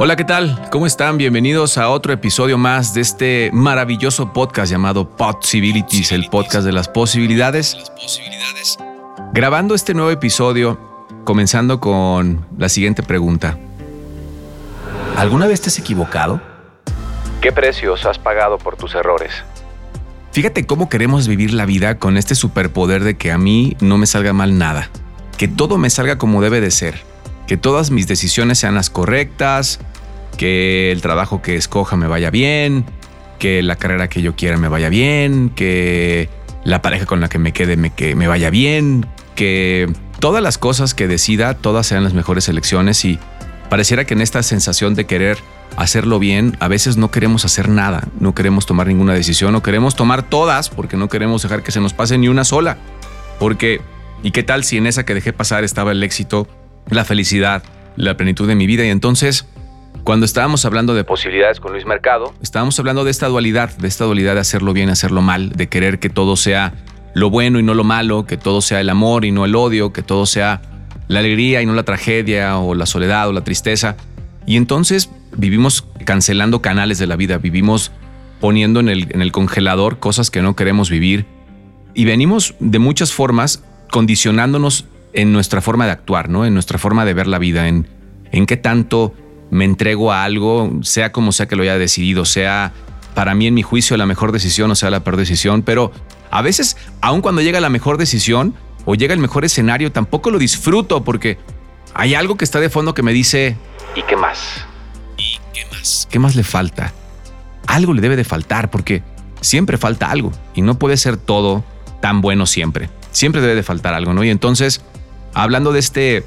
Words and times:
Hola, 0.00 0.14
¿qué 0.14 0.22
tal? 0.22 0.68
¿Cómo 0.70 0.86
están? 0.86 1.18
Bienvenidos 1.18 1.76
a 1.76 1.88
otro 1.88 2.12
episodio 2.12 2.56
más 2.56 2.94
de 2.94 3.00
este 3.00 3.50
maravilloso 3.52 4.32
podcast 4.32 4.70
llamado 4.70 5.10
Possibilities, 5.16 6.12
el 6.12 6.28
podcast 6.30 6.64
de 6.64 6.70
las 6.70 6.86
posibilidades. 6.86 7.76
Grabando 9.32 9.74
este 9.74 9.94
nuevo 9.94 10.12
episodio, 10.12 10.78
comenzando 11.24 11.80
con 11.80 12.46
la 12.56 12.68
siguiente 12.68 13.02
pregunta. 13.02 13.58
¿Alguna 15.16 15.48
vez 15.48 15.62
te 15.62 15.68
has 15.68 15.80
equivocado? 15.80 16.40
¿Qué 17.40 17.50
precios 17.50 18.06
has 18.06 18.20
pagado 18.20 18.58
por 18.58 18.76
tus 18.76 18.94
errores? 18.94 19.32
Fíjate 20.30 20.64
cómo 20.64 20.88
queremos 20.88 21.26
vivir 21.26 21.52
la 21.52 21.66
vida 21.66 21.98
con 21.98 22.16
este 22.16 22.36
superpoder 22.36 23.02
de 23.02 23.16
que 23.16 23.32
a 23.32 23.38
mí 23.38 23.76
no 23.80 23.98
me 23.98 24.06
salga 24.06 24.32
mal 24.32 24.58
nada, 24.58 24.90
que 25.38 25.48
todo 25.48 25.76
me 25.76 25.90
salga 25.90 26.18
como 26.18 26.40
debe 26.40 26.60
de 26.60 26.70
ser, 26.70 27.02
que 27.48 27.56
todas 27.56 27.90
mis 27.90 28.06
decisiones 28.06 28.58
sean 28.58 28.74
las 28.74 28.90
correctas, 28.90 29.80
que 30.36 30.92
el 30.92 31.00
trabajo 31.00 31.40
que 31.40 31.56
escoja 31.56 31.96
me 31.96 32.06
vaya 32.06 32.30
bien, 32.30 32.84
que 33.38 33.62
la 33.62 33.76
carrera 33.76 34.08
que 34.08 34.20
yo 34.20 34.36
quiera 34.36 34.58
me 34.58 34.68
vaya 34.68 34.90
bien, 34.90 35.50
que 35.56 36.28
la 36.64 36.82
pareja 36.82 37.06
con 37.06 37.20
la 37.20 37.28
que 37.28 37.38
me 37.38 37.52
quede 37.52 37.76
me, 37.76 37.90
que 37.90 38.14
me 38.14 38.28
vaya 38.28 38.50
bien, 38.50 39.06
que 39.34 39.90
todas 40.20 40.42
las 40.42 40.58
cosas 40.58 40.92
que 40.92 41.08
decida, 41.08 41.54
todas 41.54 41.86
sean 41.86 42.04
las 42.04 42.12
mejores 42.12 42.50
elecciones 42.50 43.02
y 43.06 43.18
pareciera 43.70 44.04
que 44.04 44.12
en 44.12 44.20
esta 44.20 44.42
sensación 44.42 44.94
de 44.94 45.06
querer 45.06 45.38
hacerlo 45.76 46.18
bien, 46.18 46.54
a 46.60 46.68
veces 46.68 46.98
no 46.98 47.10
queremos 47.10 47.46
hacer 47.46 47.70
nada, 47.70 48.08
no 48.20 48.34
queremos 48.34 48.66
tomar 48.66 48.88
ninguna 48.88 49.14
decisión, 49.14 49.52
no 49.52 49.62
queremos 49.62 49.96
tomar 49.96 50.22
todas 50.22 50.68
porque 50.68 50.98
no 50.98 51.08
queremos 51.08 51.42
dejar 51.42 51.62
que 51.62 51.72
se 51.72 51.80
nos 51.80 51.94
pase 51.94 52.18
ni 52.18 52.28
una 52.28 52.44
sola. 52.44 52.76
Porque, 53.38 53.80
¿y 54.22 54.32
qué 54.32 54.42
tal 54.42 54.64
si 54.64 54.76
en 54.76 54.86
esa 54.86 55.06
que 55.06 55.14
dejé 55.14 55.32
pasar 55.32 55.64
estaba 55.64 55.92
el 55.92 56.02
éxito, 56.02 56.46
la 56.90 57.04
felicidad, 57.04 57.62
la 57.96 58.16
plenitud 58.16 58.46
de 58.48 58.54
mi 58.54 58.66
vida? 58.66 58.84
Y 58.84 58.90
entonces 58.90 59.46
cuando 60.04 60.24
estábamos 60.24 60.64
hablando 60.64 60.94
de 60.94 61.04
posibilidades 61.04 61.60
con 61.60 61.72
Luis 61.72 61.84
Mercado, 61.84 62.32
estábamos 62.42 62.78
hablando 62.78 63.04
de 63.04 63.10
esta 63.10 63.28
dualidad, 63.28 63.76
de 63.76 63.88
esta 63.88 64.04
dualidad 64.04 64.34
de 64.34 64.40
hacerlo 64.40 64.72
bien, 64.72 64.88
hacerlo 64.88 65.20
mal, 65.20 65.50
de 65.50 65.68
querer 65.68 65.98
que 65.98 66.08
todo 66.08 66.36
sea 66.36 66.72
lo 67.14 67.30
bueno 67.30 67.58
y 67.58 67.62
no 67.62 67.74
lo 67.74 67.84
malo, 67.84 68.24
que 68.24 68.36
todo 68.36 68.60
sea 68.60 68.80
el 68.80 68.88
amor 68.88 69.24
y 69.24 69.32
no 69.32 69.44
el 69.44 69.54
odio, 69.54 69.92
que 69.92 70.02
todo 70.02 70.24
sea 70.24 70.62
la 71.08 71.18
alegría 71.18 71.60
y 71.60 71.66
no 71.66 71.74
la 71.74 71.82
tragedia 71.82 72.58
o 72.58 72.74
la 72.74 72.86
soledad 72.86 73.28
o 73.28 73.32
la 73.32 73.42
tristeza. 73.42 73.96
Y 74.46 74.56
entonces 74.56 75.10
vivimos 75.36 75.86
cancelando 76.04 76.62
canales 76.62 76.98
de 76.98 77.06
la 77.06 77.16
vida, 77.16 77.38
vivimos 77.38 77.92
poniendo 78.40 78.80
en 78.80 78.88
el, 78.88 79.08
en 79.10 79.20
el 79.20 79.32
congelador 79.32 79.98
cosas 79.98 80.30
que 80.30 80.40
no 80.40 80.56
queremos 80.56 80.90
vivir 80.90 81.26
y 81.92 82.04
venimos 82.04 82.54
de 82.60 82.78
muchas 82.78 83.12
formas 83.12 83.62
condicionándonos 83.90 84.86
en 85.18 85.32
nuestra 85.32 85.60
forma 85.60 85.84
de 85.84 85.90
actuar, 85.90 86.28
¿no? 86.28 86.46
En 86.46 86.54
nuestra 86.54 86.78
forma 86.78 87.04
de 87.04 87.12
ver 87.12 87.26
la 87.26 87.38
vida, 87.38 87.66
en, 87.66 87.88
en 88.30 88.46
qué 88.46 88.56
tanto 88.56 89.14
me 89.50 89.64
entrego 89.64 90.12
a 90.12 90.22
algo, 90.22 90.70
sea 90.82 91.10
como 91.10 91.32
sea 91.32 91.48
que 91.48 91.56
lo 91.56 91.64
haya 91.64 91.76
decidido, 91.76 92.24
sea 92.24 92.72
para 93.14 93.34
mí 93.34 93.48
en 93.48 93.54
mi 93.54 93.62
juicio 93.62 93.96
la 93.96 94.06
mejor 94.06 94.30
decisión 94.30 94.70
o 94.70 94.76
sea 94.76 94.90
la 94.90 95.02
peor 95.02 95.16
decisión, 95.16 95.62
pero 95.62 95.90
a 96.30 96.40
veces, 96.40 96.76
aun 97.00 97.20
cuando 97.20 97.42
llega 97.42 97.58
la 97.58 97.68
mejor 97.68 97.98
decisión 97.98 98.54
o 98.84 98.94
llega 98.94 99.12
el 99.12 99.18
mejor 99.18 99.44
escenario, 99.44 99.90
tampoco 99.90 100.30
lo 100.30 100.38
disfruto 100.38 101.02
porque 101.02 101.36
hay 101.94 102.14
algo 102.14 102.36
que 102.36 102.44
está 102.44 102.60
de 102.60 102.70
fondo 102.70 102.94
que 102.94 103.02
me 103.02 103.12
dice, 103.12 103.56
¿y 103.96 104.02
qué 104.02 104.14
más? 104.14 104.64
¿Y 105.16 105.40
qué 105.52 105.64
más? 105.72 106.06
¿Qué 106.08 106.20
más 106.20 106.36
le 106.36 106.44
falta? 106.44 106.92
Algo 107.66 107.92
le 107.92 108.02
debe 108.02 108.14
de 108.14 108.22
faltar 108.22 108.70
porque 108.70 109.02
siempre 109.40 109.78
falta 109.78 110.12
algo 110.12 110.30
y 110.54 110.62
no 110.62 110.78
puede 110.78 110.96
ser 110.96 111.16
todo 111.16 111.64
tan 112.00 112.20
bueno 112.20 112.46
siempre. 112.46 112.88
Siempre 113.10 113.40
debe 113.40 113.56
de 113.56 113.64
faltar 113.64 113.94
algo, 113.94 114.14
¿no? 114.14 114.22
Y 114.22 114.30
entonces, 114.30 114.80
hablando 115.38 115.72
de 115.72 115.78
este 115.78 116.24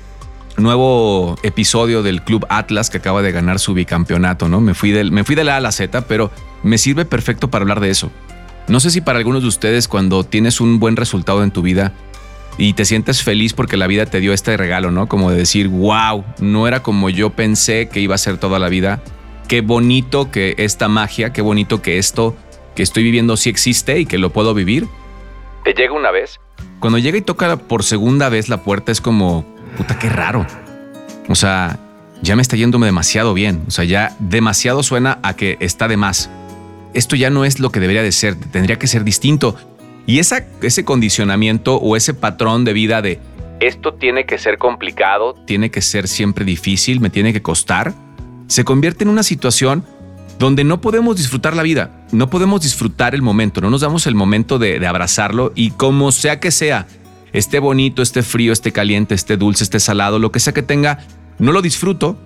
nuevo 0.56 1.36
episodio 1.44 2.02
del 2.02 2.23
Club 2.23 2.45
Atlas 2.50 2.90
que 2.90 3.00
acaba 3.00 3.22
de 3.22 3.34
ganar 3.34 3.59
su 3.59 3.73
bicampeonato, 3.73 4.48
¿no? 4.48 4.62
Me 4.62 4.73
fui, 4.73 4.92
del, 4.92 5.12
me 5.12 5.26
fui 5.26 5.36
de 5.36 5.44
la 5.44 5.56
A 5.56 5.58
a 5.58 5.59
la 5.59 5.73
Z, 5.73 6.08
pero 6.08 6.31
me 6.64 6.78
sirve 6.78 7.04
perfecto 7.04 7.50
para 7.50 7.64
hablar 7.64 7.82
de 7.82 7.89
eso. 7.89 8.09
No 8.70 8.80
sé 8.80 8.89
si 8.89 9.02
para 9.02 9.20
algunos 9.20 9.42
de 9.42 9.50
ustedes 9.50 9.89
cuando 9.89 10.23
tienes 10.23 10.61
un 10.61 10.80
buen 10.80 10.95
resultado 10.95 11.44
en 11.44 11.52
tu 11.52 11.61
vida 11.61 11.92
y 12.58 12.72
te 12.72 12.86
sientes 12.86 13.22
feliz 13.22 13.52
porque 13.52 13.76
la 13.76 13.88
vida 13.88 14.05
te 14.05 14.22
dio 14.22 14.32
este 14.32 14.55
regalo, 14.55 14.92
¿no? 14.92 15.10
Como 15.10 15.30
de 15.30 15.38
decir, 15.38 15.67
wow, 15.67 16.23
no 16.39 16.67
era 16.70 16.82
como 16.82 17.10
yo 17.10 17.32
pensé 17.32 17.89
que 17.89 17.99
iba 17.99 18.16
a 18.16 18.17
ser 18.17 18.38
toda 18.38 18.60
la 18.60 18.70
vida. 18.70 19.04
Qué 19.49 19.60
bonito 19.60 20.32
que 20.32 20.55
esta 20.58 20.88
magia, 20.88 21.33
qué 21.33 21.42
bonito 21.42 21.82
que 21.82 21.98
esto 21.98 22.33
que 22.76 22.83
estoy 22.83 23.04
viviendo 23.04 23.36
sí 23.36 23.49
existe 23.49 23.99
y 23.99 24.05
que 24.05 24.17
lo 24.17 24.30
puedo 24.30 24.54
vivir. 24.54 24.88
¿Te 25.66 25.73
llega 25.73 25.92
una 25.93 26.11
vez? 26.11 26.41
Cuando 26.80 26.98
llega 26.98 27.17
y 27.17 27.22
toca 27.22 27.56
por 27.58 27.84
segunda 27.84 28.30
vez 28.30 28.50
la 28.50 28.64
puerta 28.64 28.92
es 28.92 29.02
como, 29.02 29.45
puta, 29.78 30.00
qué 30.00 30.10
raro. 30.10 30.45
O 31.30 31.36
sea, 31.36 31.80
ya 32.22 32.36
me 32.36 32.42
está 32.42 32.56
yéndome 32.56 32.88
demasiado 32.88 33.34
bien. 33.34 33.64
O 33.67 33.72
sea, 33.72 33.86
ya 33.86 34.16
demasiado 34.20 34.84
suena 34.84 35.20
a 35.23 35.36
que 35.36 35.58
está 35.60 35.88
de 35.88 35.98
más. 35.98 36.30
Esto 36.94 37.16
ya 37.16 37.30
no 37.30 37.45
es 37.45 37.60
lo 37.60 37.72
que 37.72 37.80
debería 37.80 38.04
de 38.04 38.11
ser, 38.11 38.36
tendría 38.36 38.78
que 38.80 38.88
ser 38.88 39.04
distinto. 39.04 39.56
Y 40.06 40.20
esa, 40.20 40.45
ese 40.61 40.84
condicionamiento 40.84 41.78
o 41.78 41.95
ese 41.95 42.14
patrón 42.14 42.66
de 42.66 42.73
vida 42.73 43.02
de 43.02 43.20
esto 43.61 43.94
tiene 43.94 44.26
que 44.26 44.40
ser 44.40 44.58
complicado, 44.58 45.36
tiene 45.45 45.70
que 45.70 45.82
ser 45.82 46.08
siempre 46.08 46.44
difícil, 46.45 47.00
me 47.00 47.11
tiene 47.11 47.32
que 47.32 47.44
costar, 47.44 47.94
se 48.48 48.64
convierte 48.66 49.04
en 49.04 49.10
una 49.10 49.22
situación 49.22 49.86
donde 50.42 50.64
no 50.64 50.82
podemos 50.82 51.18
disfrutar 51.18 51.56
la 51.56 51.62
vida, 51.62 51.92
no 52.12 52.32
podemos 52.32 52.62
disfrutar 52.62 53.14
el 53.14 53.22
momento, 53.22 53.62
no 53.62 53.70
nos 53.70 53.82
damos 53.82 54.08
el 54.08 54.16
momento 54.16 54.58
de, 54.58 54.80
de 54.80 54.88
abrazarlo 54.88 55.52
y 55.54 55.70
como 55.70 56.12
sea 56.12 56.40
que 56.40 56.50
sea, 56.50 56.88
esté 57.32 57.60
bonito, 57.60 58.02
esté 58.02 58.24
frío, 58.24 58.52
esté 58.52 58.72
caliente, 58.72 59.14
esté 59.14 59.38
dulce, 59.38 59.64
esté 59.64 59.80
salado, 59.80 60.18
lo 60.18 60.32
que 60.32 60.40
sea 60.40 60.52
que 60.52 60.64
tenga, 60.64 60.98
no 61.38 61.52
lo 61.52 61.62
disfruto 61.62 62.18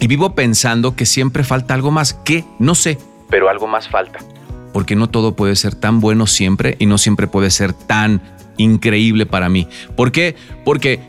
y 0.00 0.06
vivo 0.06 0.34
pensando 0.34 0.96
que 0.96 1.04
siempre 1.04 1.44
falta 1.44 1.74
algo 1.74 1.90
más, 1.90 2.14
que 2.14 2.42
no 2.58 2.74
sé, 2.74 2.96
pero 3.28 3.50
algo 3.50 3.66
más 3.66 3.86
falta. 3.86 4.20
Porque 4.72 4.96
no 4.96 5.10
todo 5.10 5.36
puede 5.36 5.54
ser 5.54 5.74
tan 5.74 6.00
bueno 6.00 6.26
siempre 6.26 6.76
y 6.78 6.86
no 6.86 6.96
siempre 6.96 7.26
puede 7.26 7.50
ser 7.50 7.74
tan 7.74 8.22
increíble 8.56 9.26
para 9.26 9.50
mí. 9.50 9.68
¿Por 9.94 10.10
qué? 10.10 10.36
Porque 10.64 11.00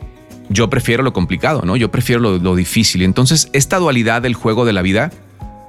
yo 0.50 0.68
prefiero 0.68 1.02
lo 1.02 1.14
complicado, 1.14 1.62
¿no? 1.64 1.74
Yo 1.74 1.90
prefiero 1.90 2.20
lo, 2.20 2.36
lo 2.36 2.54
difícil. 2.54 3.00
Entonces 3.00 3.48
esta 3.54 3.78
dualidad 3.78 4.20
del 4.20 4.34
juego 4.34 4.66
de 4.66 4.74
la 4.74 4.82
vida, 4.82 5.10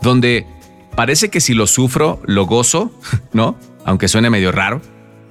donde 0.01 0.45
parece 0.95 1.29
que 1.29 1.41
si 1.41 1.53
lo 1.53 1.67
sufro, 1.67 2.21
lo 2.25 2.45
gozo, 2.45 2.91
¿no? 3.33 3.55
Aunque 3.85 4.07
suene 4.07 4.29
medio 4.29 4.51
raro. 4.51 4.81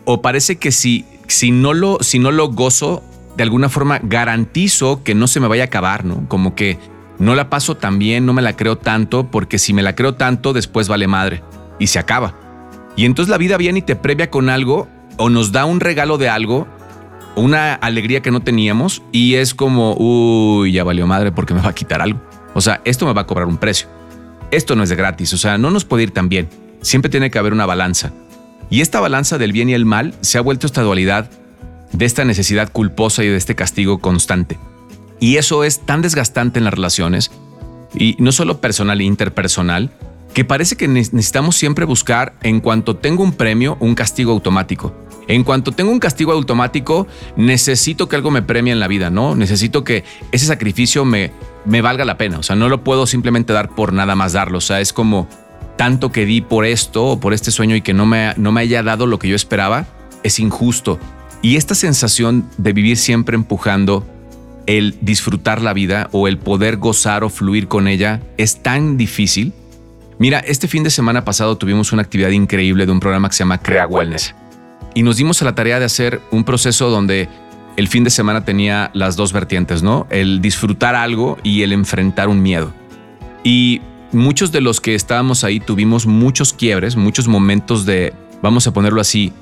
O 0.04 0.20
parece 0.20 0.56
que 0.56 0.70
si 0.70 1.06
si 1.28 1.50
no 1.50 1.74
lo, 1.74 1.98
si 2.00 2.18
no 2.18 2.30
lo 2.30 2.48
gozo, 2.48 3.02
de 3.36 3.42
alguna 3.42 3.68
forma 3.68 4.00
garantizo 4.02 5.02
que 5.02 5.14
no 5.14 5.26
se 5.26 5.40
me 5.40 5.48
vaya 5.48 5.64
a 5.64 5.66
acabar, 5.66 6.04
¿no? 6.04 6.28
Como 6.28 6.54
que 6.54 6.78
no 7.18 7.34
la 7.34 7.50
paso 7.50 7.76
tan 7.76 7.98
bien, 7.98 8.26
no 8.26 8.32
me 8.32 8.42
la 8.42 8.56
creo 8.56 8.76
tanto, 8.78 9.30
porque 9.30 9.58
si 9.58 9.72
me 9.72 9.82
la 9.82 9.94
creo 9.94 10.14
tanto, 10.14 10.52
después 10.52 10.88
vale 10.88 11.06
madre 11.06 11.42
y 11.78 11.88
se 11.88 11.98
acaba. 11.98 12.34
Y 12.96 13.04
entonces 13.04 13.30
la 13.30 13.38
vida 13.38 13.56
viene 13.56 13.80
y 13.80 13.82
te 13.82 13.96
previa 13.96 14.30
con 14.30 14.48
algo 14.48 14.88
o 15.16 15.30
nos 15.30 15.52
da 15.52 15.64
un 15.64 15.80
regalo 15.80 16.18
de 16.18 16.28
algo, 16.28 16.68
una 17.36 17.74
alegría 17.74 18.22
que 18.22 18.30
no 18.30 18.40
teníamos 18.40 19.02
y 19.10 19.34
es 19.34 19.54
como, 19.54 19.94
uy, 19.96 20.72
ya 20.72 20.84
valió 20.84 21.06
madre 21.06 21.32
porque 21.32 21.54
me 21.54 21.60
va 21.60 21.70
a 21.70 21.74
quitar 21.74 22.00
algo. 22.00 22.20
O 22.54 22.60
sea, 22.60 22.80
esto 22.84 23.06
me 23.06 23.12
va 23.12 23.22
a 23.22 23.26
cobrar 23.26 23.48
un 23.48 23.56
precio. 23.56 23.88
Esto 24.54 24.76
no 24.76 24.84
es 24.84 24.88
de 24.88 24.94
gratis, 24.94 25.32
o 25.32 25.36
sea, 25.36 25.58
no 25.58 25.72
nos 25.72 25.84
puede 25.84 26.04
ir 26.04 26.12
tan 26.12 26.28
bien. 26.28 26.48
Siempre 26.80 27.10
tiene 27.10 27.28
que 27.28 27.40
haber 27.40 27.52
una 27.52 27.66
balanza. 27.66 28.12
Y 28.70 28.82
esta 28.82 29.00
balanza 29.00 29.36
del 29.36 29.50
bien 29.50 29.68
y 29.68 29.74
el 29.74 29.84
mal 29.84 30.14
se 30.20 30.38
ha 30.38 30.42
vuelto 30.42 30.68
esta 30.68 30.82
dualidad 30.82 31.28
de 31.90 32.04
esta 32.04 32.24
necesidad 32.24 32.70
culposa 32.70 33.24
y 33.24 33.28
de 33.28 33.36
este 33.36 33.56
castigo 33.56 33.98
constante. 33.98 34.56
Y 35.18 35.38
eso 35.38 35.64
es 35.64 35.80
tan 35.80 36.02
desgastante 36.02 36.60
en 36.60 36.64
las 36.66 36.74
relaciones, 36.74 37.32
y 37.96 38.14
no 38.20 38.30
solo 38.30 38.60
personal 38.60 39.00
e 39.00 39.04
interpersonal, 39.04 39.90
que 40.34 40.44
parece 40.44 40.76
que 40.76 40.86
necesitamos 40.86 41.56
siempre 41.56 41.84
buscar, 41.84 42.34
en 42.44 42.60
cuanto 42.60 42.94
tengo 42.94 43.24
un 43.24 43.32
premio, 43.32 43.76
un 43.80 43.96
castigo 43.96 44.30
automático. 44.30 44.94
En 45.26 45.42
cuanto 45.42 45.72
tengo 45.72 45.90
un 45.90 45.98
castigo 45.98 46.30
automático, 46.30 47.08
necesito 47.36 48.08
que 48.08 48.14
algo 48.14 48.30
me 48.30 48.42
premie 48.42 48.72
en 48.72 48.80
la 48.80 48.86
vida, 48.86 49.10
¿no? 49.10 49.34
Necesito 49.34 49.82
que 49.82 50.04
ese 50.30 50.46
sacrificio 50.46 51.04
me, 51.04 51.32
me 51.64 51.82
valga 51.82 52.04
la 52.04 52.18
pena. 52.18 52.38
O 52.38 52.42
sea, 52.42 52.56
no 52.56 52.68
lo 52.68 52.84
puedo 52.84 53.06
simplemente 53.06 53.52
dar 53.52 53.70
por 53.70 53.92
nada 53.92 54.14
más 54.14 54.32
darlo. 54.32 54.58
O 54.58 54.62
sea, 54.62 54.80
es 54.80 54.92
como 54.92 55.28
tanto 55.76 56.12
que 56.12 56.24
di 56.24 56.40
por 56.40 56.64
esto 56.64 57.04
o 57.06 57.20
por 57.20 57.34
este 57.34 57.50
sueño 57.50 57.76
y 57.76 57.80
que 57.80 57.94
no 57.94 58.06
me, 58.06 58.32
no 58.36 58.52
me 58.52 58.60
haya 58.60 58.82
dado 58.82 59.06
lo 59.06 59.18
que 59.18 59.28
yo 59.28 59.36
esperaba, 59.36 59.86
es 60.22 60.38
injusto. 60.38 60.98
Y 61.42 61.56
esta 61.56 61.74
sensación 61.74 62.48
de 62.56 62.72
vivir 62.72 62.96
siempre 62.96 63.34
empujando 63.34 64.06
el 64.66 64.96
disfrutar 65.02 65.60
la 65.60 65.72
vida 65.72 66.08
o 66.12 66.26
el 66.28 66.38
poder 66.38 66.78
gozar 66.78 67.22
o 67.24 67.28
fluir 67.28 67.68
con 67.68 67.86
ella 67.86 68.22
es 68.38 68.62
tan 68.62 68.96
difícil. 68.96 69.52
Mira, 70.18 70.38
este 70.38 70.68
fin 70.68 70.84
de 70.84 70.90
semana 70.90 71.24
pasado 71.24 71.58
tuvimos 71.58 71.92
una 71.92 72.02
actividad 72.02 72.30
increíble 72.30 72.86
de 72.86 72.92
un 72.92 73.00
programa 73.00 73.28
que 73.28 73.34
se 73.34 73.40
llama 73.40 73.58
Crea 73.58 73.86
Wellness. 73.86 74.34
Y 74.94 75.02
nos 75.02 75.16
dimos 75.16 75.42
a 75.42 75.44
la 75.44 75.54
tarea 75.54 75.78
de 75.78 75.84
hacer 75.84 76.20
un 76.30 76.44
proceso 76.44 76.88
donde 76.88 77.28
el 77.76 77.88
fin 77.88 78.04
de 78.04 78.10
semana 78.10 78.44
tenía 78.44 78.90
las 78.94 79.16
dos 79.16 79.32
vertientes, 79.32 79.82
¿no? 79.82 80.06
El 80.10 80.40
disfrutar 80.40 80.94
algo 80.94 81.38
y 81.42 81.62
el 81.62 81.72
enfrentar 81.72 82.28
un 82.28 82.42
miedo. 82.42 82.72
Y 83.42 83.80
muchos 84.12 84.52
de 84.52 84.60
los 84.60 84.80
que 84.80 84.94
estábamos 84.94 85.44
ahí 85.44 85.60
tuvimos 85.60 86.06
muchos 86.06 86.52
quiebres, 86.52 86.96
muchos 86.96 87.28
momentos 87.28 87.84
de, 87.84 88.12
vamos 88.42 88.66
a 88.66 88.72
ponerlo 88.72 89.00
así, 89.00 89.32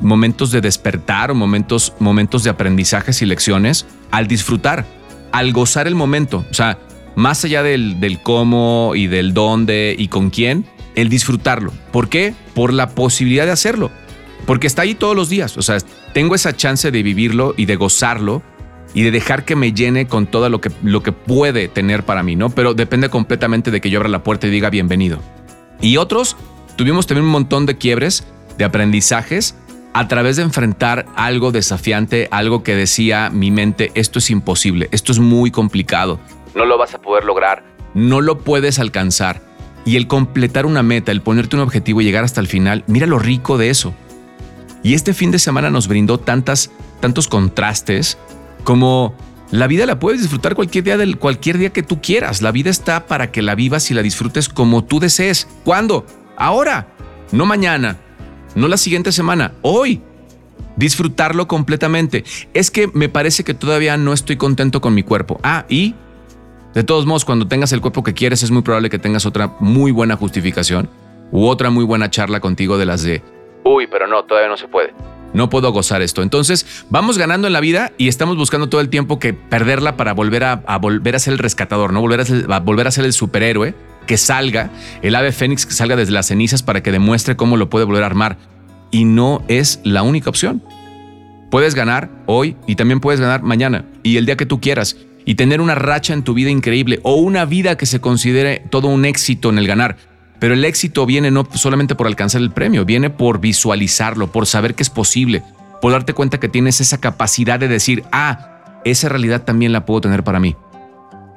momentos 0.00 0.50
de 0.50 0.60
despertar 0.60 1.30
o 1.30 1.34
momentos, 1.34 1.92
momentos 1.98 2.44
de 2.44 2.50
aprendizajes 2.50 3.22
y 3.22 3.26
lecciones 3.26 3.86
al 4.10 4.26
disfrutar, 4.26 4.86
al 5.30 5.52
gozar 5.52 5.86
el 5.86 5.94
momento. 5.94 6.44
O 6.50 6.54
sea, 6.54 6.78
más 7.14 7.44
allá 7.44 7.62
del, 7.62 8.00
del 8.00 8.22
cómo 8.22 8.92
y 8.94 9.06
del 9.06 9.34
dónde 9.34 9.94
y 9.96 10.08
con 10.08 10.30
quién, 10.30 10.66
el 10.94 11.08
disfrutarlo. 11.08 11.72
¿Por 11.92 12.08
qué? 12.08 12.34
Por 12.54 12.72
la 12.72 12.90
posibilidad 12.90 13.46
de 13.46 13.52
hacerlo. 13.52 13.90
Porque 14.46 14.66
está 14.66 14.82
ahí 14.82 14.94
todos 14.94 15.16
los 15.16 15.28
días. 15.28 15.56
O 15.56 15.62
sea, 15.62 15.78
tengo 16.12 16.34
esa 16.34 16.56
chance 16.56 16.90
de 16.90 17.02
vivirlo 17.02 17.54
y 17.56 17.66
de 17.66 17.76
gozarlo 17.76 18.42
y 18.94 19.02
de 19.02 19.10
dejar 19.10 19.44
que 19.44 19.56
me 19.56 19.72
llene 19.72 20.06
con 20.06 20.26
todo 20.26 20.48
lo 20.48 20.60
que, 20.60 20.70
lo 20.82 21.02
que 21.02 21.12
puede 21.12 21.68
tener 21.68 22.04
para 22.04 22.22
mí, 22.22 22.36
¿no? 22.36 22.50
Pero 22.50 22.74
depende 22.74 23.08
completamente 23.08 23.70
de 23.70 23.80
que 23.80 23.90
yo 23.90 23.98
abra 23.98 24.08
la 24.08 24.22
puerta 24.22 24.46
y 24.46 24.50
diga 24.50 24.70
bienvenido. 24.70 25.18
Y 25.80 25.96
otros, 25.96 26.36
tuvimos 26.76 27.06
también 27.06 27.26
un 27.26 27.32
montón 27.32 27.66
de 27.66 27.78
quiebres, 27.78 28.26
de 28.58 28.64
aprendizajes, 28.64 29.56
a 29.94 30.08
través 30.08 30.36
de 30.36 30.42
enfrentar 30.42 31.06
algo 31.16 31.52
desafiante, 31.52 32.28
algo 32.30 32.62
que 32.62 32.74
decía 32.74 33.30
mi 33.30 33.50
mente, 33.50 33.90
esto 33.94 34.18
es 34.18 34.30
imposible, 34.30 34.88
esto 34.90 35.12
es 35.12 35.18
muy 35.18 35.50
complicado, 35.50 36.18
no 36.54 36.64
lo 36.64 36.78
vas 36.78 36.94
a 36.94 37.00
poder 37.00 37.24
lograr, 37.24 37.62
no 37.94 38.20
lo 38.20 38.38
puedes 38.38 38.78
alcanzar. 38.78 39.40
Y 39.84 39.96
el 39.96 40.06
completar 40.06 40.64
una 40.64 40.82
meta, 40.82 41.10
el 41.10 41.22
ponerte 41.22 41.56
un 41.56 41.62
objetivo 41.62 42.00
y 42.00 42.04
llegar 42.04 42.22
hasta 42.22 42.40
el 42.40 42.46
final, 42.46 42.84
mira 42.86 43.06
lo 43.06 43.18
rico 43.18 43.58
de 43.58 43.70
eso. 43.70 43.94
Y 44.82 44.94
este 44.94 45.14
fin 45.14 45.30
de 45.30 45.38
semana 45.38 45.70
nos 45.70 45.88
brindó 45.88 46.18
tantas, 46.18 46.70
tantos 47.00 47.28
contrastes 47.28 48.18
como 48.64 49.14
la 49.52 49.66
vida 49.66 49.84
la 49.84 49.98
puedes 49.98 50.22
disfrutar 50.22 50.54
cualquier 50.54 50.84
día, 50.84 50.96
del, 50.96 51.18
cualquier 51.18 51.58
día 51.58 51.70
que 51.70 51.82
tú 51.82 52.00
quieras. 52.00 52.42
La 52.42 52.52
vida 52.52 52.70
está 52.70 53.06
para 53.06 53.30
que 53.30 53.42
la 53.42 53.54
vivas 53.54 53.90
y 53.90 53.94
la 53.94 54.02
disfrutes 54.02 54.48
como 54.48 54.82
tú 54.82 54.98
desees. 54.98 55.46
¿Cuándo? 55.62 56.06
Ahora, 56.36 56.88
no 57.32 57.44
mañana, 57.44 57.98
no 58.54 58.66
la 58.66 58.76
siguiente 58.76 59.12
semana, 59.12 59.52
hoy. 59.62 60.00
Disfrutarlo 60.76 61.48
completamente. 61.48 62.24
Es 62.54 62.70
que 62.70 62.90
me 62.94 63.10
parece 63.10 63.44
que 63.44 63.52
todavía 63.52 63.98
no 63.98 64.14
estoy 64.14 64.36
contento 64.36 64.80
con 64.80 64.94
mi 64.94 65.02
cuerpo. 65.02 65.38
Ah, 65.42 65.66
y 65.68 65.94
de 66.72 66.82
todos 66.82 67.04
modos, 67.04 67.26
cuando 67.26 67.46
tengas 67.46 67.72
el 67.72 67.82
cuerpo 67.82 68.02
que 68.02 68.14
quieres, 68.14 68.42
es 68.42 68.50
muy 68.50 68.62
probable 68.62 68.88
que 68.88 68.98
tengas 68.98 69.26
otra 69.26 69.54
muy 69.60 69.92
buena 69.92 70.16
justificación 70.16 70.88
u 71.30 71.46
otra 71.46 71.68
muy 71.68 71.84
buena 71.84 72.10
charla 72.10 72.40
contigo 72.40 72.78
de 72.78 72.86
las 72.86 73.02
de, 73.02 73.22
uy, 73.64 73.86
pero 73.86 74.06
no, 74.06 74.24
todavía 74.24 74.48
no 74.48 74.56
se 74.56 74.68
puede 74.68 74.92
no 75.32 75.48
puedo 75.50 75.72
gozar 75.72 76.02
esto. 76.02 76.22
Entonces, 76.22 76.84
vamos 76.90 77.18
ganando 77.18 77.46
en 77.46 77.52
la 77.52 77.60
vida 77.60 77.92
y 77.98 78.08
estamos 78.08 78.36
buscando 78.36 78.68
todo 78.68 78.80
el 78.80 78.88
tiempo 78.88 79.18
que 79.18 79.32
perderla 79.32 79.96
para 79.96 80.12
volver 80.12 80.44
a, 80.44 80.56
volver 80.78 81.16
a 81.16 81.18
ser 81.18 81.32
el 81.32 81.38
rescatador, 81.38 81.92
¿no? 81.92 82.00
Volver 82.00 82.20
a, 82.20 82.24
ser, 82.24 82.46
volver 82.62 82.86
a 82.86 82.90
ser 82.90 83.04
el 83.04 83.12
superhéroe, 83.12 83.74
que 84.06 84.16
salga, 84.16 84.70
el 85.02 85.14
ave 85.14 85.32
fénix 85.32 85.66
que 85.66 85.72
salga 85.72 85.96
desde 85.96 86.12
las 86.12 86.26
cenizas 86.26 86.62
para 86.62 86.82
que 86.82 86.92
demuestre 86.92 87.36
cómo 87.36 87.56
lo 87.56 87.70
puede 87.70 87.84
volver 87.84 88.02
a 88.02 88.06
armar. 88.06 88.36
Y 88.90 89.04
no 89.04 89.42
es 89.48 89.80
la 89.84 90.02
única 90.02 90.28
opción. 90.28 90.62
Puedes 91.50 91.74
ganar 91.74 92.10
hoy 92.26 92.56
y 92.66 92.76
también 92.76 93.00
puedes 93.00 93.20
ganar 93.20 93.42
mañana 93.42 93.84
y 94.02 94.16
el 94.16 94.26
día 94.26 94.36
que 94.36 94.46
tú 94.46 94.60
quieras 94.60 94.96
y 95.24 95.34
tener 95.34 95.60
una 95.60 95.74
racha 95.74 96.14
en 96.14 96.24
tu 96.24 96.34
vida 96.34 96.50
increíble 96.50 96.98
o 97.02 97.16
una 97.16 97.44
vida 97.44 97.76
que 97.76 97.86
se 97.86 98.00
considere 98.00 98.64
todo 98.70 98.88
un 98.88 99.04
éxito 99.04 99.50
en 99.50 99.58
el 99.58 99.66
ganar 99.66 99.96
pero 100.42 100.54
el 100.54 100.64
éxito 100.64 101.06
viene 101.06 101.30
no 101.30 101.46
solamente 101.54 101.94
por 101.94 102.08
alcanzar 102.08 102.40
el 102.40 102.50
premio, 102.50 102.84
viene 102.84 103.10
por 103.10 103.38
visualizarlo, 103.38 104.32
por 104.32 104.48
saber 104.48 104.74
que 104.74 104.82
es 104.82 104.90
posible, 104.90 105.44
por 105.80 105.92
darte 105.92 106.14
cuenta 106.14 106.40
que 106.40 106.48
tienes 106.48 106.80
esa 106.80 106.98
capacidad 106.98 107.60
de 107.60 107.68
decir, 107.68 108.02
ah, 108.10 108.80
esa 108.84 109.08
realidad 109.08 109.42
también 109.44 109.70
la 109.70 109.86
puedo 109.86 110.00
tener 110.00 110.24
para 110.24 110.40
mí. 110.40 110.56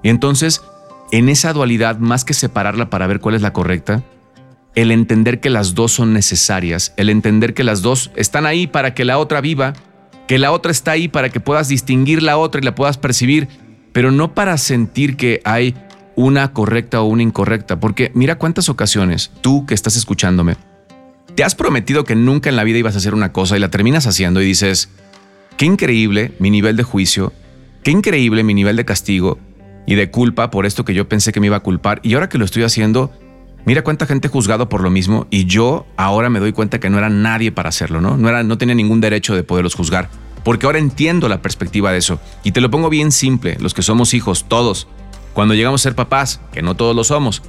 Y 0.02 0.10
entonces, 0.10 0.64
en 1.12 1.30
esa 1.30 1.54
dualidad, 1.54 2.00
más 2.00 2.26
que 2.26 2.34
separarla 2.34 2.90
para 2.90 3.06
ver 3.06 3.20
cuál 3.20 3.36
es 3.36 3.44
la 3.44 3.54
correcta, 3.54 4.02
el 4.74 4.90
entender 4.90 5.40
que 5.40 5.52
las 5.52 5.76
dos 5.76 5.92
son 5.92 6.12
necesarias, 6.12 6.92
el 6.98 7.12
entender 7.12 7.54
que 7.54 7.64
las 7.64 7.84
dos 7.84 8.10
están 8.16 8.48
ahí 8.48 8.66
para 8.66 8.96
que 8.96 9.06
la 9.06 9.20
otra 9.20 9.40
viva, 9.40 9.74
que 10.28 10.40
la 10.40 10.52
otra 10.52 10.72
está 10.72 10.94
ahí 10.94 11.10
para 11.10 11.30
que 11.30 11.40
puedas 11.40 11.68
distinguir 11.68 12.24
la 12.24 12.38
otra 12.38 12.60
y 12.60 12.64
la 12.64 12.74
puedas 12.74 12.98
percibir, 12.98 13.50
pero 13.94 14.12
no 14.12 14.34
para 14.34 14.58
sentir 14.58 15.16
que 15.16 15.42
hay 15.46 15.76
una 16.16 16.54
correcta 16.54 17.02
o 17.02 17.06
una 17.06 17.24
incorrecta, 17.24 17.80
porque 17.80 18.12
mira 18.14 18.36
cuántas 18.38 18.70
ocasiones 18.70 19.32
tú 19.42 19.66
que 19.66 19.74
estás 19.74 19.96
escuchándome, 19.96 20.56
te 21.36 21.44
has 21.44 21.56
prometido 21.56 22.06
que 22.06 22.16
nunca 22.16 22.50
en 22.50 22.56
la 22.56 22.64
vida 22.64 22.78
ibas 22.78 22.96
a 22.96 23.00
hacer 23.00 23.14
una 23.14 23.34
cosa 23.34 23.58
y 23.58 23.60
la 23.60 23.70
terminas 23.70 24.08
haciendo 24.08 24.42
y 24.42 24.46
dices, 24.46 24.90
qué 25.58 25.66
increíble 25.66 26.34
mi 26.40 26.50
nivel 26.50 26.78
de 26.78 26.84
juicio, 26.84 27.34
qué 27.84 27.92
increíble 27.92 28.44
mi 28.44 28.54
nivel 28.54 28.78
de 28.78 28.86
castigo 28.86 29.38
y 29.86 29.96
de 29.96 30.10
culpa 30.10 30.50
por 30.50 30.66
esto 30.66 30.86
que 30.86 30.94
yo 30.94 31.08
pensé 31.10 31.32
que 31.32 31.40
me 31.40 31.48
iba 31.48 31.58
a 31.58 31.62
culpar 31.62 32.00
y 32.04 32.14
ahora 32.14 32.30
que 32.30 32.38
lo 32.38 32.46
estoy 32.46 32.64
haciendo, 32.64 33.12
mira 33.66 33.84
cuánta 33.84 34.06
gente 34.06 34.30
juzgado 34.30 34.70
por 34.70 34.82
lo 34.82 34.90
mismo 34.90 35.28
y 35.30 35.46
yo 35.46 35.86
ahora 35.98 36.30
me 36.30 36.40
doy 36.40 36.54
cuenta 36.54 36.80
que 36.80 36.90
no 36.90 36.98
era 36.98 37.10
nadie 37.10 37.52
para 37.52 37.70
hacerlo, 37.70 38.00
¿no? 38.00 38.16
No, 38.16 38.30
era, 38.30 38.44
no 38.44 38.58
tenía 38.58 38.76
ningún 38.76 39.02
derecho 39.02 39.36
de 39.36 39.44
poderlos 39.44 39.76
juzgar, 39.76 40.10
porque 40.46 40.66
ahora 40.66 40.80
entiendo 40.80 41.28
la 41.28 41.42
perspectiva 41.42 41.92
de 41.92 41.98
eso. 41.98 42.20
Y 42.44 42.54
te 42.54 42.62
lo 42.62 42.72
pongo 42.72 42.90
bien 42.90 43.12
simple, 43.12 43.58
los 43.60 43.74
que 43.74 43.82
somos 43.82 44.14
hijos, 44.14 44.46
todos, 44.48 44.88
cuando 45.36 45.54
llegamos 45.54 45.82
a 45.82 45.84
ser 45.84 45.96
papás, 45.96 46.40
que 46.54 46.62
no 46.62 46.76
todos 46.76 46.96
lo 46.96 47.04
somos, 47.04 47.44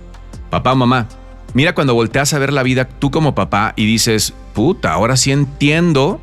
papá 0.51 0.73
o 0.73 0.77
mamá, 0.77 1.07
mira 1.55 1.73
cuando 1.73 1.95
volteas 1.95 2.35
a 2.35 2.39
ver 2.41 2.53
la 2.53 2.65
vida 2.65 2.87
tú 2.87 3.13
como 3.13 3.37
papá 3.37 3.75
y 3.77 3.87
dices, 3.87 4.35
puta, 4.55 4.93
ahora 4.93 5.17
sí 5.17 5.31
entiendo 5.31 6.21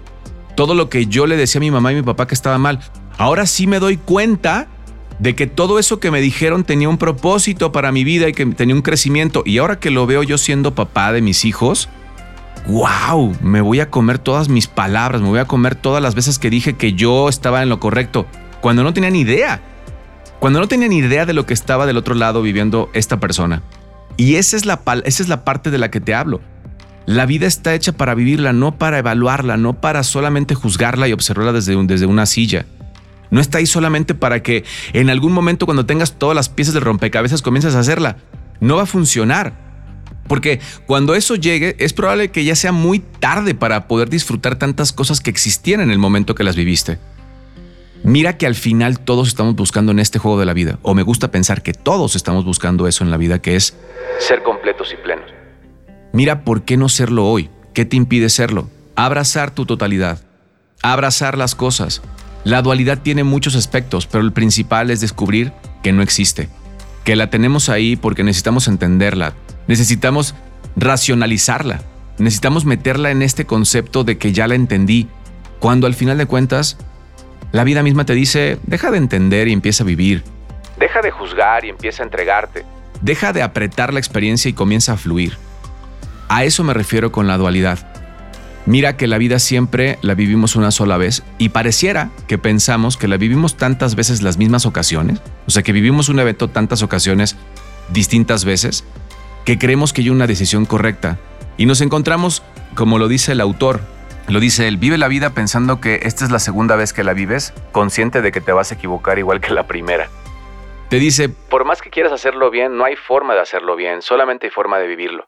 todo 0.55 0.75
lo 0.75 0.89
que 0.89 1.05
yo 1.05 1.25
le 1.25 1.37
decía 1.37 1.59
a 1.59 1.61
mi 1.61 1.71
mamá 1.71 1.93
y 1.93 1.95
mi 1.95 2.01
papá 2.01 2.27
que 2.27 2.35
estaba 2.35 2.57
mal. 2.57 2.79
Ahora 3.17 3.45
sí 3.45 3.65
me 3.65 3.79
doy 3.79 3.95
cuenta 3.95 4.67
de 5.19 5.35
que 5.35 5.47
todo 5.47 5.79
eso 5.79 6.01
que 6.01 6.11
me 6.11 6.19
dijeron 6.19 6.65
tenía 6.65 6.89
un 6.89 6.97
propósito 6.97 7.71
para 7.71 7.93
mi 7.93 8.03
vida 8.03 8.27
y 8.27 8.33
que 8.33 8.45
tenía 8.47 8.75
un 8.75 8.81
crecimiento. 8.81 9.41
Y 9.45 9.59
ahora 9.59 9.79
que 9.79 9.89
lo 9.89 10.05
veo 10.05 10.21
yo 10.21 10.37
siendo 10.37 10.75
papá 10.75 11.13
de 11.13 11.21
mis 11.21 11.45
hijos, 11.45 11.87
wow, 12.67 13.33
me 13.41 13.61
voy 13.61 13.79
a 13.79 13.89
comer 13.89 14.19
todas 14.19 14.49
mis 14.49 14.67
palabras, 14.67 15.21
me 15.21 15.29
voy 15.29 15.39
a 15.39 15.45
comer 15.45 15.75
todas 15.75 16.03
las 16.03 16.13
veces 16.13 16.39
que 16.39 16.49
dije 16.49 16.73
que 16.73 16.91
yo 16.91 17.29
estaba 17.29 17.63
en 17.63 17.69
lo 17.69 17.79
correcto, 17.79 18.25
cuando 18.59 18.83
no 18.83 18.93
tenía 18.93 19.11
ni 19.11 19.21
idea 19.21 19.61
cuando 20.39 20.59
no 20.59 20.67
tenía 20.67 20.87
ni 20.87 20.97
idea 20.97 21.25
de 21.25 21.33
lo 21.33 21.45
que 21.45 21.53
estaba 21.53 21.85
del 21.85 21.97
otro 21.97 22.15
lado 22.15 22.41
viviendo 22.41 22.89
esta 22.93 23.19
persona. 23.19 23.63
Y 24.17 24.35
esa 24.35 24.57
es 24.57 24.65
la, 24.65 24.81
esa 25.05 25.23
es 25.23 25.29
la 25.29 25.43
parte 25.43 25.71
de 25.71 25.77
la 25.77 25.89
que 25.89 26.01
te 26.01 26.13
hablo. 26.13 26.41
La 27.05 27.25
vida 27.25 27.47
está 27.47 27.73
hecha 27.73 27.91
para 27.91 28.15
vivirla, 28.15 28.53
no 28.53 28.77
para 28.77 28.99
evaluarla, 28.99 29.57
no 29.57 29.73
para 29.81 30.03
solamente 30.03 30.55
juzgarla 30.55 31.07
y 31.07 31.13
observarla 31.13 31.51
desde, 31.51 31.75
desde 31.85 32.05
una 32.05 32.25
silla. 32.25 32.65
No 33.29 33.41
está 33.41 33.57
ahí 33.57 33.65
solamente 33.65 34.13
para 34.13 34.43
que 34.43 34.63
en 34.93 35.09
algún 35.09 35.33
momento 35.33 35.65
cuando 35.65 35.85
tengas 35.85 36.13
todas 36.13 36.35
las 36.35 36.49
piezas 36.49 36.73
de 36.73 36.79
rompecabezas 36.79 37.41
comiences 37.41 37.75
a 37.75 37.79
hacerla. 37.79 38.17
No 38.59 38.77
va 38.77 38.83
a 38.83 38.85
funcionar. 38.85 39.53
Porque 40.27 40.61
cuando 40.85 41.15
eso 41.15 41.35
llegue 41.35 41.75
es 41.79 41.91
probable 41.91 42.31
que 42.31 42.45
ya 42.45 42.55
sea 42.55 42.71
muy 42.71 42.99
tarde 42.99 43.55
para 43.55 43.87
poder 43.87 44.09
disfrutar 44.09 44.55
tantas 44.55 44.93
cosas 44.93 45.19
que 45.19 45.29
existían 45.29 45.81
en 45.81 45.91
el 45.91 45.97
momento 45.97 46.35
que 46.35 46.43
las 46.43 46.55
viviste. 46.55 46.99
Mira 48.03 48.37
que 48.37 48.45
al 48.45 48.55
final 48.55 48.99
todos 48.99 49.29
estamos 49.29 49.55
buscando 49.55 49.93
en 49.93 49.99
este 49.99 50.19
juego 50.19 50.37
de 50.37 50.45
la 50.45 50.53
vida, 50.53 50.77
o 50.81 50.93
me 50.93 51.03
gusta 51.03 51.31
pensar 51.31 51.63
que 51.63 51.71
todos 51.71 52.17
estamos 52.17 52.43
buscando 52.43 52.85
eso 52.85 53.05
en 53.05 53.11
la 53.11 53.15
vida, 53.15 53.39
que 53.39 53.55
es 53.55 53.77
ser 54.19 54.43
completos 54.43 54.93
y 54.93 55.01
plenos. 55.01 55.31
Mira, 56.11 56.43
¿por 56.43 56.63
qué 56.63 56.75
no 56.75 56.89
serlo 56.89 57.25
hoy? 57.25 57.49
¿Qué 57.73 57.85
te 57.85 57.95
impide 57.95 58.27
serlo? 58.27 58.69
Abrazar 58.97 59.51
tu 59.51 59.65
totalidad, 59.65 60.19
abrazar 60.81 61.37
las 61.37 61.55
cosas. 61.55 62.01
La 62.43 62.61
dualidad 62.61 62.99
tiene 63.01 63.23
muchos 63.23 63.55
aspectos, 63.55 64.05
pero 64.05 64.21
el 64.21 64.33
principal 64.33 64.91
es 64.91 64.99
descubrir 64.99 65.53
que 65.81 65.93
no 65.93 66.01
existe, 66.01 66.49
que 67.05 67.15
la 67.15 67.29
tenemos 67.29 67.69
ahí 67.69 67.95
porque 67.95 68.25
necesitamos 68.25 68.67
entenderla, 68.67 69.33
necesitamos 69.69 70.35
racionalizarla, 70.75 71.81
necesitamos 72.17 72.65
meterla 72.65 73.11
en 73.11 73.21
este 73.21 73.45
concepto 73.45 74.03
de 74.03 74.17
que 74.17 74.33
ya 74.33 74.45
la 74.49 74.55
entendí, 74.55 75.07
cuando 75.59 75.87
al 75.87 75.93
final 75.93 76.17
de 76.17 76.25
cuentas 76.25 76.77
la 77.53 77.63
vida 77.63 77.83
misma 77.83 78.03
te 78.03 78.15
dice, 78.15 78.57
deja 78.65 78.89
de 78.89 78.97
entender 78.97 79.47
y 79.47 79.53
empieza 79.53 79.83
a 79.83 79.85
vivir. 79.85 80.23
Deja 80.79 81.03
de 81.03 81.11
juzgar 81.11 81.63
y 81.63 81.69
empieza 81.69 82.01
a 82.01 82.05
entregarte. 82.05 82.65
Deja 83.01 83.31
de 83.31 83.43
apretar 83.43 83.93
la 83.93 83.99
experiencia 83.99 84.49
y 84.49 84.53
comienza 84.53 84.93
a 84.93 84.97
fluir. 84.97 85.37
A 86.29 86.45
eso 86.45 86.63
me 86.63 86.73
refiero 86.73 87.11
con 87.11 87.27
la 87.27 87.37
dualidad. 87.37 87.77
Mira 88.65 88.97
que 88.97 89.05
la 89.05 89.19
vida 89.19 89.37
siempre 89.37 89.99
la 90.01 90.15
vivimos 90.15 90.55
una 90.55 90.71
sola 90.71 90.97
vez 90.97 91.21
y 91.37 91.49
pareciera 91.49 92.09
que 92.27 92.39
pensamos 92.39 92.97
que 92.97 93.07
la 93.07 93.17
vivimos 93.17 93.55
tantas 93.55 93.93
veces 93.93 94.23
las 94.23 94.37
mismas 94.37 94.65
ocasiones, 94.65 95.21
o 95.45 95.51
sea 95.51 95.61
que 95.61 95.73
vivimos 95.73 96.09
un 96.09 96.19
evento 96.19 96.47
tantas 96.47 96.81
ocasiones 96.81 97.35
distintas 97.89 98.45
veces, 98.45 98.83
que 99.45 99.59
creemos 99.59 99.93
que 99.93 100.01
hay 100.01 100.09
una 100.09 100.25
decisión 100.25 100.65
correcta 100.65 101.19
y 101.57 101.67
nos 101.67 101.81
encontramos, 101.81 102.41
como 102.73 102.97
lo 102.97 103.07
dice 103.07 103.33
el 103.33 103.41
autor, 103.41 103.81
lo 104.27 104.39
dice 104.39 104.67
él, 104.67 104.77
vive 104.77 104.97
la 104.97 105.07
vida 105.07 105.31
pensando 105.31 105.81
que 105.81 105.99
esta 106.03 106.23
es 106.23 106.31
la 106.31 106.39
segunda 106.39 106.75
vez 106.75 106.93
que 106.93 107.03
la 107.03 107.13
vives, 107.13 107.53
consciente 107.71 108.21
de 108.21 108.31
que 108.31 108.41
te 108.41 108.53
vas 108.53 108.71
a 108.71 108.75
equivocar 108.75 109.19
igual 109.19 109.41
que 109.41 109.53
la 109.53 109.67
primera. 109.67 110.09
Te 110.89 110.97
dice, 110.97 111.27
por 111.27 111.65
más 111.65 111.81
que 111.81 111.89
quieras 111.89 112.13
hacerlo 112.13 112.49
bien, 112.49 112.77
no 112.77 112.85
hay 112.85 112.95
forma 112.95 113.33
de 113.33 113.41
hacerlo 113.41 113.75
bien, 113.75 114.01
solamente 114.01 114.47
hay 114.47 114.51
forma 114.51 114.79
de 114.79 114.87
vivirlo. 114.87 115.25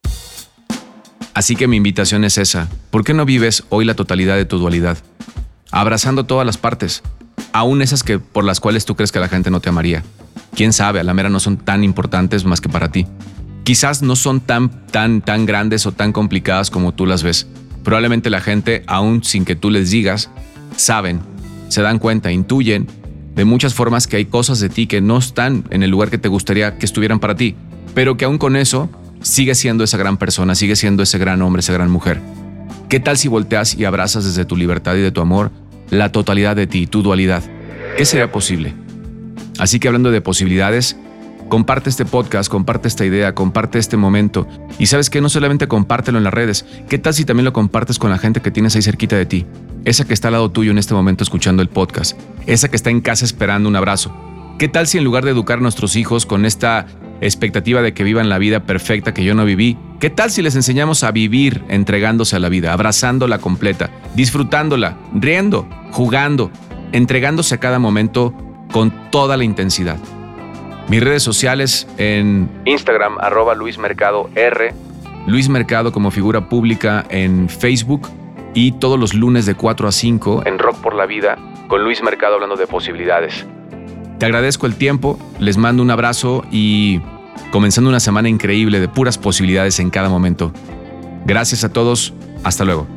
Así 1.34 1.58
que 1.58 1.68
mi 1.68 1.76
invitación 1.76 2.24
es 2.24 2.38
esa, 2.38 2.70
¿por 2.90 3.04
qué 3.04 3.14
no 3.14 3.26
vives 3.26 3.66
hoy 3.70 3.84
la 3.84 3.96
totalidad 3.96 4.38
de 4.38 4.46
tu 4.46 4.60
dualidad? 4.60 4.98
Abrazando 5.72 6.26
todas 6.26 6.46
las 6.46 6.58
partes, 6.58 7.04
aún 7.52 7.82
esas 7.82 8.04
que 8.04 8.20
por 8.20 8.46
las 8.46 8.62
cuales 8.62 8.86
tú 8.86 8.96
crees 8.96 9.12
que 9.12 9.20
la 9.20 9.28
gente 9.28 9.52
no 9.52 9.60
te 9.60 9.70
amaría. 9.70 10.04
Quién 10.56 10.72
sabe, 10.72 11.02
a 11.02 11.04
la 11.04 11.14
mera 11.14 11.28
no 11.28 11.42
son 11.42 11.58
tan 11.58 11.84
importantes 11.84 12.46
más 12.46 12.62
que 12.62 12.70
para 12.70 12.90
ti. 12.90 13.06
Quizás 13.66 14.02
no 14.02 14.16
son 14.16 14.40
tan, 14.40 14.88
tan, 14.88 15.20
tan 15.20 15.46
grandes 15.46 15.86
o 15.86 15.92
tan 15.92 16.14
complicadas 16.14 16.72
como 16.72 16.94
tú 16.94 17.06
las 17.06 17.24
ves 17.24 17.48
Probablemente 17.86 18.32
la 18.32 18.42
gente, 18.42 18.84
aún 18.88 19.24
sin 19.24 19.46
que 19.46 19.56
tú 19.56 19.70
les 19.70 19.92
digas, 19.92 20.32
saben, 20.76 21.22
se 21.70 21.84
dan 21.84 22.00
cuenta, 22.00 22.32
intuyen 22.32 22.88
de 23.36 23.46
muchas 23.46 23.76
formas 23.76 24.08
que 24.08 24.18
hay 24.18 24.26
cosas 24.26 24.60
de 24.60 24.70
ti 24.70 24.88
que 24.88 25.02
no 25.02 25.20
están 25.20 25.66
en 25.70 25.84
el 25.84 25.92
lugar 25.92 26.10
que 26.10 26.18
te 26.18 26.28
gustaría 26.28 26.80
que 26.80 26.86
estuvieran 26.88 27.20
para 27.20 27.36
ti, 27.36 27.56
pero 27.94 28.18
que 28.18 28.26
aún 28.26 28.40
con 28.40 28.56
eso 28.56 28.90
sigue 29.22 29.54
siendo 29.54 29.84
esa 29.84 29.98
gran 29.98 30.18
persona, 30.18 30.56
sigue 30.56 30.76
siendo 30.76 31.04
ese 31.04 31.20
gran 31.20 31.44
hombre, 31.44 31.60
esa 31.60 31.74
gran 31.74 31.92
mujer. 31.92 32.20
¿Qué 32.90 33.00
tal 33.00 33.18
si 33.18 33.28
volteas 33.28 33.76
y 33.76 33.86
abrazas 33.86 34.26
desde 34.26 34.46
tu 34.46 34.58
libertad 34.58 34.96
y 34.96 35.02
de 35.02 35.12
tu 35.12 35.22
amor 35.22 35.52
la 35.92 36.12
totalidad 36.12 36.56
de 36.56 36.66
ti, 36.66 36.88
tu 36.88 37.04
dualidad? 37.04 37.44
¿Qué 37.98 38.06
sería 38.06 38.32
posible? 38.32 38.74
Así 39.60 39.80
que 39.80 39.90
hablando 39.90 40.10
de 40.10 40.22
posibilidades, 40.22 40.98
comparte 41.50 41.90
este 41.90 42.06
podcast, 42.06 42.50
comparte 42.50 42.88
esta 42.88 43.06
idea, 43.06 43.36
comparte 43.36 43.80
este 43.80 43.98
momento. 43.98 44.48
Y 44.80 44.88
sabes 44.88 45.10
que 45.10 45.22
no 45.22 45.30
solamente 45.30 45.68
compártelo 45.68 46.18
en 46.18 46.24
las 46.24 46.34
redes, 46.34 46.66
¿qué 46.90 46.98
tal 46.98 47.14
si 47.14 47.26
también 47.26 47.46
lo 47.46 47.54
compartes 47.54 48.00
con 48.00 48.10
la 48.10 48.18
gente 48.18 48.42
que 48.42 48.52
tienes 48.52 48.76
ahí 48.76 48.82
cerquita 48.82 49.16
de 49.16 49.26
ti? 49.26 49.46
Esa 49.86 50.06
que 50.06 50.14
está 50.14 50.30
al 50.30 50.34
lado 50.34 50.52
tuyo 50.52 50.72
en 50.72 50.78
este 50.78 50.94
momento 50.94 51.24
escuchando 51.24 51.62
el 51.62 51.70
podcast, 51.70 52.20
esa 52.48 52.70
que 52.70 52.76
está 52.76 52.90
en 52.90 53.02
casa 53.02 53.26
esperando 53.26 53.70
un 53.70 53.76
abrazo. 53.76 54.16
¿Qué 54.58 54.68
tal 54.68 54.88
si 54.88 54.98
en 54.98 55.04
lugar 55.04 55.26
de 55.26 55.32
educar 55.32 55.60
a 55.60 55.62
nuestros 55.62 55.96
hijos 55.96 56.26
con 56.26 56.46
esta 56.46 56.88
expectativa 57.22 57.82
de 57.82 57.94
que 57.94 58.04
vivan 58.04 58.30
la 58.30 58.38
vida 58.38 58.62
perfecta 58.62 59.14
que 59.14 59.24
yo 59.24 59.36
no 59.36 59.46
viví. 59.46 59.78
¿Qué 60.00 60.10
tal 60.10 60.32
si 60.32 60.42
les 60.42 60.56
enseñamos 60.56 61.04
a 61.04 61.12
vivir 61.12 61.64
entregándose 61.70 62.36
a 62.36 62.40
la 62.40 62.50
vida, 62.50 62.74
abrazándola 62.74 63.40
completa, 63.40 63.90
disfrutándola, 64.16 64.98
riendo, 65.14 65.68
jugando, 65.92 66.52
entregándose 66.92 67.56
a 67.56 67.60
cada 67.60 67.80
momento 67.80 68.34
con 68.72 69.12
toda 69.12 69.38
la 69.38 69.44
intensidad? 69.44 69.98
Mis 70.88 71.04
redes 71.04 71.24
sociales 71.24 71.88
en 71.98 72.50
Instagram, 72.66 73.18
arroba 73.20 73.56
Luis 73.56 73.78
Mercado 73.78 74.30
R. 74.36 74.74
Luis 75.26 75.50
Mercado 75.50 75.92
como 75.92 76.12
figura 76.12 76.48
pública 76.48 77.06
en 77.10 77.50
Facebook 77.50 78.08
y 78.54 78.74
todos 78.74 79.00
los 79.00 79.16
lunes 79.16 79.48
de 79.48 79.56
4 79.56 79.88
a 79.88 79.92
5 79.92 80.44
en 80.46 80.60
Rock 80.60 80.78
por 80.82 80.94
la 80.94 81.08
Vida 81.08 81.38
con 81.68 81.84
Luis 81.84 82.04
Mercado 82.04 82.36
hablando 82.36 82.56
de 82.56 82.68
posibilidades. 82.68 83.46
Te 84.20 84.26
agradezco 84.28 84.68
el 84.68 84.76
tiempo, 84.76 85.20
les 85.40 85.58
mando 85.58 85.82
un 85.82 85.90
abrazo 85.90 86.46
y 86.52 87.02
comenzando 87.52 87.90
una 87.90 88.00
semana 88.00 88.30
increíble 88.30 88.80
de 88.80 88.88
puras 88.88 89.18
posibilidades 89.18 89.80
en 89.80 89.90
cada 89.90 90.10
momento. 90.10 90.52
Gracias 91.26 91.64
a 91.64 91.74
todos, 91.74 92.14
hasta 92.44 92.64
luego. 92.64 92.88